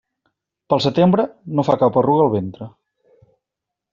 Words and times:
Pel 0.73 0.79
setembre, 0.85 1.25
no 1.59 1.65
fa 1.69 1.77
cap 1.83 2.01
arruga 2.03 2.25
el 2.27 2.33
ventre. 2.39 2.71